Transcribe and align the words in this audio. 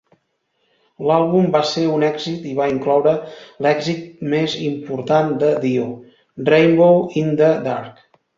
L'àlbum 1.09 1.43
va 1.55 1.59
ser 1.71 1.83
un 1.97 2.05
èxit 2.07 2.47
i 2.51 2.53
va 2.59 2.69
incloure 2.71 3.13
l'èxit 3.67 4.25
més 4.33 4.57
important 4.69 5.31
de 5.45 5.53
Dio, 5.67 5.85
"Rainbow 6.49 6.99
in 7.23 7.33
the 7.45 7.53
Dark". 7.71 8.03